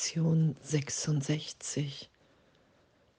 [0.00, 2.08] Lektion 66.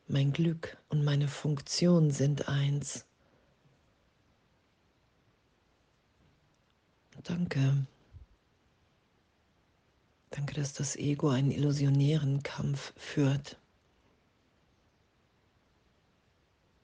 [0.07, 3.05] Mein Glück und meine Funktion sind eins.
[7.21, 7.85] Danke.
[10.31, 13.59] Danke, dass das Ego einen illusionären Kampf führt.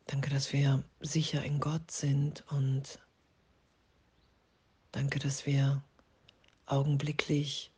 [0.05, 2.99] Danke, dass wir sicher in Gott sind und
[4.91, 5.81] danke, dass wir
[6.67, 7.71] augenblicklich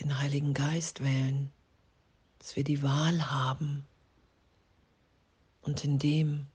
[0.00, 1.52] den Heiligen Geist wählen,
[2.38, 3.86] dass wir die Wahl haben
[5.62, 6.46] und in dem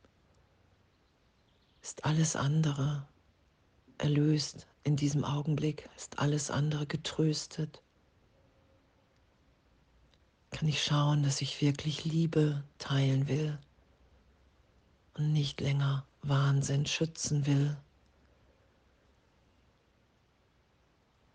[1.81, 3.07] ist alles andere
[3.97, 4.67] erlöst.
[4.83, 7.83] In diesem Augenblick ist alles andere getröstet.
[10.51, 13.59] Kann ich schauen, dass ich wirklich Liebe teilen will
[15.15, 17.77] und nicht länger Wahnsinn schützen will.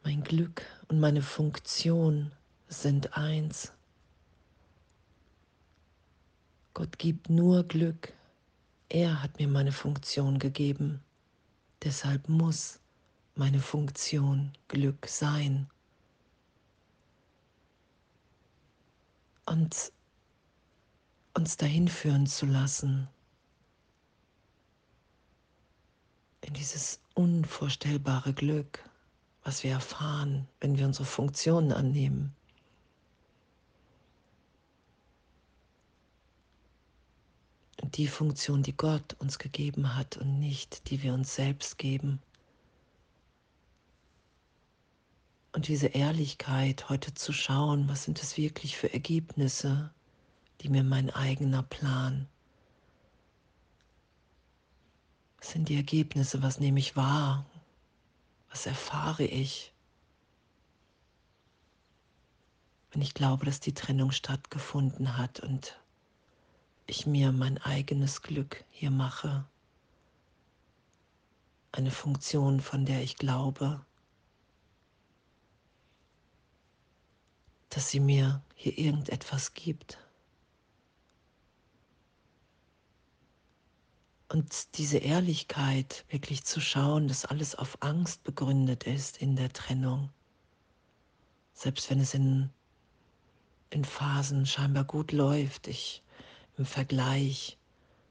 [0.07, 2.31] Mein Glück und meine Funktion
[2.69, 3.73] sind eins.
[6.75, 8.13] Gott gibt nur Glück.
[8.89, 11.03] Er hat mir meine Funktion gegeben.
[11.83, 12.79] Deshalb muss
[13.35, 15.69] meine Funktion Glück sein.
[19.45, 19.91] Und
[21.35, 23.09] uns dahin führen zu lassen,
[26.43, 28.86] in dieses unvorstellbare Glück,
[29.47, 32.35] was wir erfahren, wenn wir unsere Funktionen annehmen.
[37.81, 42.21] Und die Funktion, die Gott uns gegeben hat und nicht die wir uns selbst geben.
[45.53, 49.95] Und diese Ehrlichkeit, heute zu schauen, was sind es wirklich für Ergebnisse,
[50.61, 52.29] die mir mein eigener Plan
[55.39, 56.43] Was sind die Ergebnisse?
[56.43, 57.47] Was nehme ich wahr?
[58.57, 59.71] Was erfahre ich?
[62.91, 65.79] Wenn ich glaube, dass die Trennung stattgefunden hat und
[66.87, 69.45] ich mir mein eigenes Glück hier mache.
[71.71, 73.85] Eine Funktion, von der ich glaube,
[77.69, 79.99] dass sie mir hier irgendetwas gibt.
[84.29, 90.11] Und diese Ehrlichkeit, wirklich zu schauen, dass alles auf Angst begründet ist in der Trennung,
[91.53, 92.51] selbst wenn es in,
[93.71, 96.03] in Phasen scheinbar gut läuft, ich
[96.57, 97.59] im Vergleich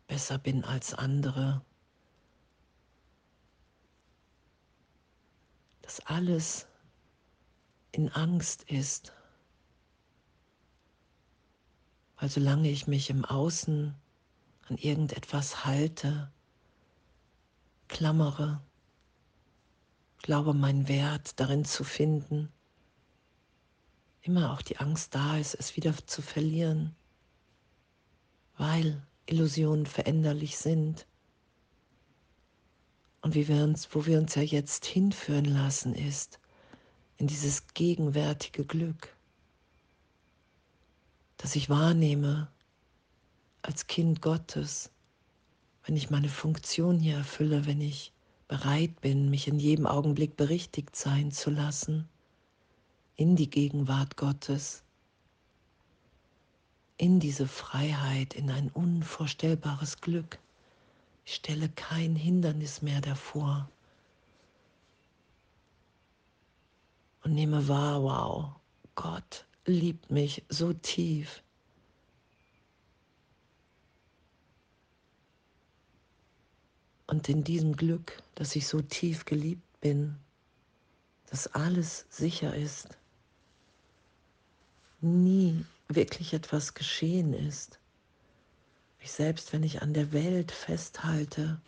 [0.08, 1.62] besser bin als andere,
[5.82, 6.68] dass alles
[7.92, 9.14] in Angst ist,
[12.18, 13.96] weil solange ich mich im Außen
[14.66, 16.32] an irgendetwas halte,
[17.88, 18.62] klammere,
[20.22, 22.52] glaube meinen Wert darin zu finden,
[24.22, 26.96] immer auch die Angst da ist, es wieder zu verlieren,
[28.58, 31.06] weil Illusionen veränderlich sind.
[33.22, 36.40] Und wie wir uns, wo wir uns ja jetzt hinführen lassen, ist
[37.18, 39.16] in dieses gegenwärtige Glück,
[41.38, 42.52] das ich wahrnehme,
[43.66, 44.92] als Kind Gottes,
[45.86, 48.14] wenn ich meine Funktion hier erfülle, wenn ich
[48.48, 52.08] bereit bin, mich in jedem Augenblick berichtigt sein zu lassen,
[53.16, 54.84] in die Gegenwart Gottes,
[56.98, 60.38] in diese Freiheit, in ein unvorstellbares Glück.
[61.26, 63.68] Ich stelle kein Hindernis mehr davor
[67.24, 68.52] und nehme wahr, wow,
[68.94, 71.42] Gott liebt mich so tief,
[77.08, 80.16] Und in diesem Glück, dass ich so tief geliebt bin,
[81.30, 82.90] dass alles sicher ist,
[85.02, 87.80] nie wirklich etwas geschehen ist.
[89.00, 91.62] Ich selbst, wenn ich an der Welt festhalte,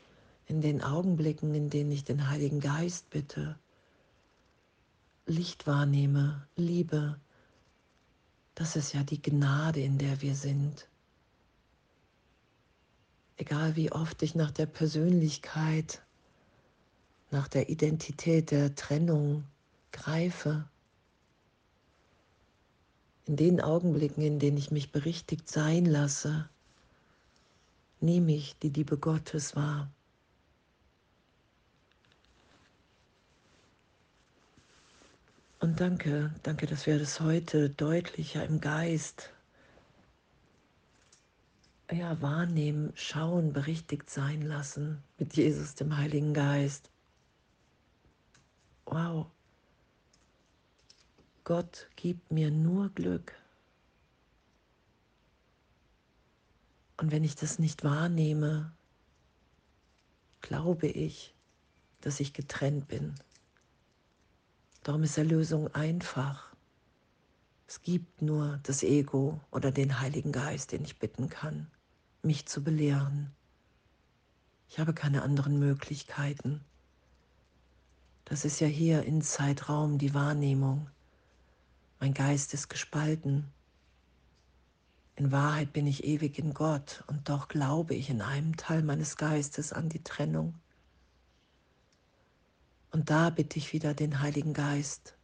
[0.48, 3.60] in den Augenblicken, in denen ich den Heiligen Geist bitte,
[5.26, 7.20] Licht wahrnehme, Liebe,
[8.56, 10.88] das ist ja die Gnade, in der wir sind
[13.38, 16.02] egal wie oft ich nach der Persönlichkeit,
[17.32, 19.44] nach der Identität der Trennung
[19.92, 20.68] greife,
[23.26, 26.50] in den Augenblicken, in denen ich mich berichtigt sein lasse,
[28.00, 29.92] nehme ich die Liebe Gottes wahr.
[35.60, 39.32] Und danke, danke, dass wir das heute deutlicher im Geist
[41.92, 46.90] ja, wahrnehmen, schauen, berichtigt sein lassen mit Jesus, dem Heiligen Geist.
[48.86, 49.28] Wow,
[51.44, 53.34] Gott gibt mir nur Glück.
[56.98, 58.74] Und wenn ich das nicht wahrnehme,
[60.42, 61.34] glaube ich,
[62.02, 63.16] dass ich getrennt bin.
[64.84, 66.54] Darum ist Erlösung einfach.
[67.68, 71.70] Es gibt nur das Ego oder den Heiligen Geist, den ich bitten kann
[72.22, 73.32] mich zu belehren.
[74.70, 76.64] Ich habe keine anderen Möglichkeiten.
[78.26, 80.90] Das ist ja hier in Zeitraum die Wahrnehmung.
[82.00, 83.52] Mein Geist ist gespalten.
[85.16, 89.18] In Wahrheit bin ich ewig in Gott und doch glaube ich in einem Teil meines
[89.18, 90.54] Geistes an die Trennung.
[92.92, 95.16] Und da bitte ich wieder den Heiligen Geist,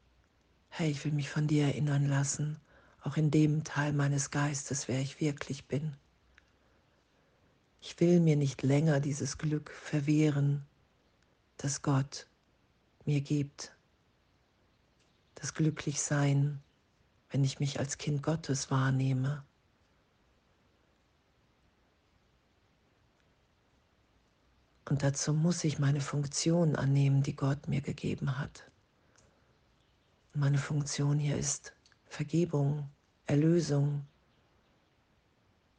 [0.69, 2.59] hey, ich will mich von dir erinnern lassen,
[3.01, 5.95] auch in dem Teil meines Geistes, wer ich wirklich bin.
[7.85, 10.65] Ich will mir nicht länger dieses Glück verwehren,
[11.57, 12.27] das Gott
[13.03, 13.75] mir gibt.
[15.35, 16.63] Das Glücklichsein,
[17.29, 19.43] wenn ich mich als Kind Gottes wahrnehme.
[24.89, 28.63] Und dazu muss ich meine Funktion annehmen, die Gott mir gegeben hat.
[30.33, 31.73] Meine Funktion hier ist
[32.05, 32.89] Vergebung,
[33.25, 34.07] Erlösung,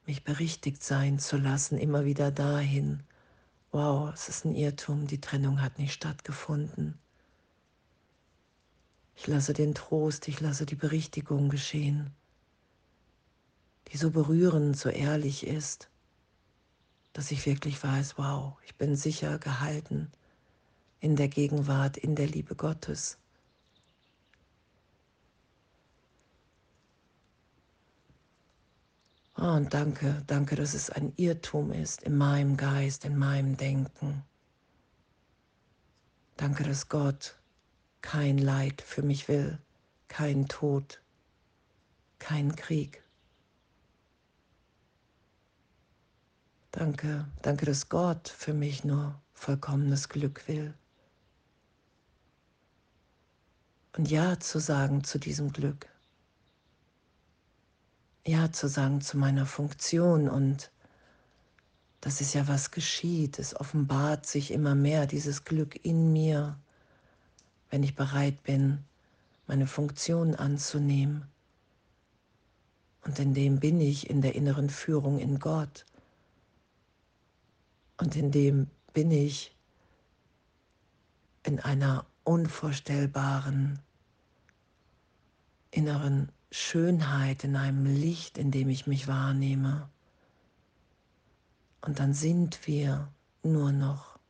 [0.07, 3.03] mich berichtigt sein zu lassen, immer wieder dahin.
[3.73, 6.99] Wow, es ist ein Irrtum, die Trennung hat nicht stattgefunden.
[9.17, 12.11] Ich lasse den Trost, ich lasse die Berichtigung geschehen,
[13.89, 15.89] die so berührend, so ehrlich ist,
[17.13, 20.11] dass ich wirklich weiß, wow, ich bin sicher gehalten
[21.01, 23.19] in der Gegenwart, in der Liebe Gottes.
[29.37, 34.23] Oh, und danke, danke, dass es ein Irrtum ist in meinem Geist, in meinem Denken.
[36.37, 37.37] Danke, dass Gott
[38.01, 39.59] kein Leid für mich will,
[40.07, 41.01] kein Tod,
[42.21, 43.03] kein Krieg.
[46.71, 50.75] Danke, danke, dass Gott für mich nur vollkommenes Glück will.
[53.97, 55.94] Und Ja zu sagen zu diesem Glück.
[58.27, 60.71] Ja zu sagen zu meiner Funktion und
[62.01, 63.39] das ist ja was geschieht.
[63.39, 66.59] Es offenbart sich immer mehr dieses Glück in mir,
[67.71, 68.85] wenn ich bereit bin,
[69.47, 71.27] meine Funktion anzunehmen.
[73.05, 75.85] Und in dem bin ich in der inneren Führung in Gott.
[77.99, 79.55] Und in dem bin ich
[81.43, 83.79] in einer unvorstellbaren
[85.71, 89.91] inneren Schönheit, in einem Licht, in dem ich mich wahrnehme.
[91.81, 93.13] Und dann sind wir
[93.43, 94.21] nur noch.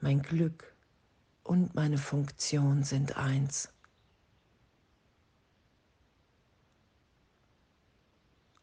[0.00, 0.72] Mein Glück
[1.42, 3.72] und meine Funktion sind eins.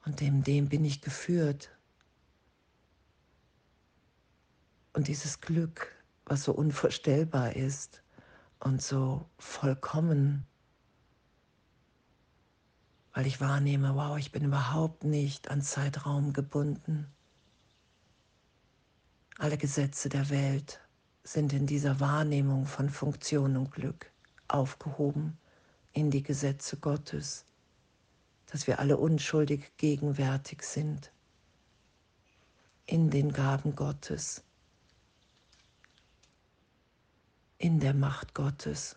[0.06, 1.70] Und in dem bin ich geführt.
[4.94, 8.05] Und dieses Glück, was so unvorstellbar ist,
[8.60, 10.46] und so vollkommen,
[13.14, 17.08] weil ich wahrnehme, wow, ich bin überhaupt nicht an Zeitraum gebunden.
[19.38, 20.80] Alle Gesetze der Welt
[21.24, 24.12] sind in dieser Wahrnehmung von Funktion und Glück
[24.48, 25.38] aufgehoben
[25.94, 27.46] in die Gesetze Gottes,
[28.48, 31.12] dass wir alle unschuldig gegenwärtig sind
[32.86, 34.44] in den Gaben Gottes.
[37.58, 38.96] In der Macht Gottes.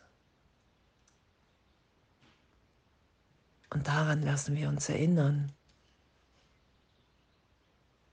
[3.71, 5.53] Und daran lassen wir uns erinnern.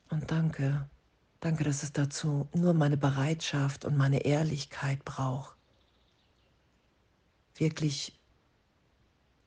[0.09, 0.87] Und danke,
[1.39, 5.55] danke, dass es dazu nur meine Bereitschaft und meine Ehrlichkeit braucht.
[7.55, 8.19] Wirklich,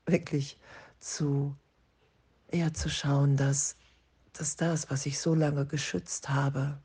[0.07, 0.59] wirklich
[0.99, 1.55] zu,
[2.49, 3.77] eher zu schauen, dass,
[4.33, 6.81] dass das, was ich so lange geschützt habe,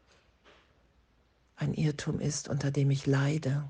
[1.55, 3.67] ein Irrtum ist, unter dem ich leide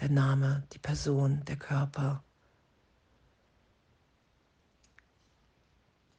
[0.00, 2.22] der Name, die Person, der Körper.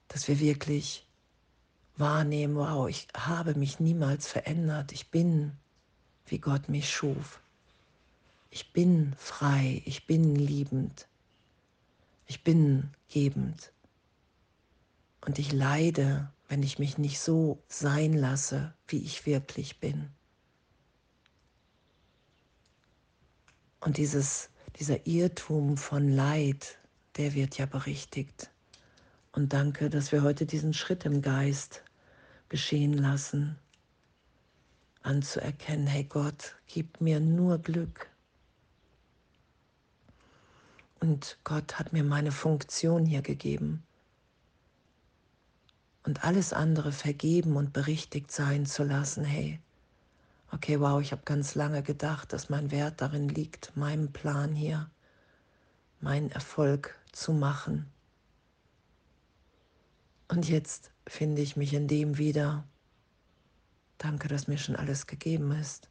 [0.07, 1.05] Dass wir wirklich
[1.97, 5.57] wahrnehmen, wow, ich habe mich niemals verändert, ich bin,
[6.25, 7.41] wie Gott mich schuf.
[8.49, 11.07] Ich bin frei, ich bin liebend,
[12.25, 13.73] ich bin gebend.
[15.25, 20.14] Und ich leide, wenn ich mich nicht so sein lasse, wie ich wirklich bin.
[23.85, 24.49] Und dieses,
[24.79, 26.79] dieser Irrtum von Leid,
[27.17, 28.49] der wird ja berichtigt.
[29.31, 31.83] Und danke, dass wir heute diesen Schritt im Geist
[32.49, 33.59] geschehen lassen,
[35.03, 38.09] anzuerkennen, hey Gott, gib mir nur Glück.
[40.99, 43.83] Und Gott hat mir meine Funktion hier gegeben.
[46.01, 49.59] Und alles andere vergeben und berichtigt sein zu lassen, hey,
[50.55, 54.89] okay, wow, ich habe ganz lange gedacht, dass mein Wert darin liegt, meinem Plan hier,
[55.99, 57.91] meinen Erfolg zu machen.
[60.29, 62.63] Und jetzt finde ich mich in dem wieder.
[63.97, 65.89] Danke, dass mir schon alles gegeben ist.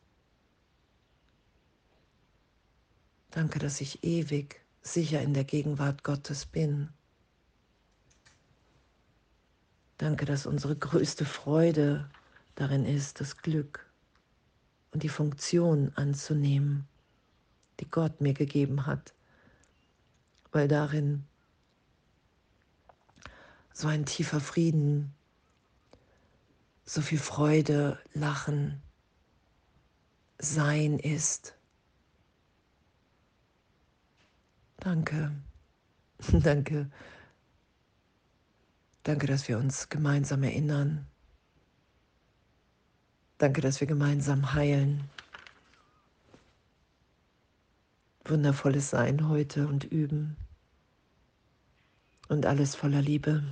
[3.30, 6.88] Danke, dass ich ewig sicher in der Gegenwart Gottes bin.
[9.99, 12.09] Danke, dass unsere größte Freude
[12.54, 13.87] darin ist, das Glück
[14.94, 16.86] und die Funktion anzunehmen,
[17.80, 19.12] die Gott mir gegeben hat,
[20.52, 21.24] weil darin
[23.72, 25.12] so ein tiefer Frieden,
[26.84, 28.80] so viel Freude, Lachen,
[30.38, 31.56] Sein ist.
[34.76, 35.32] Danke,
[36.32, 36.88] danke,
[39.02, 41.08] danke, dass wir uns gemeinsam erinnern.
[43.38, 45.11] Danke, dass wir gemeinsam heilen.
[48.25, 50.37] Wundervolles Sein heute und üben.
[52.29, 53.43] Und alles voller Liebe.